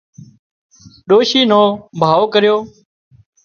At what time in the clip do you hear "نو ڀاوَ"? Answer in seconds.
1.51-2.21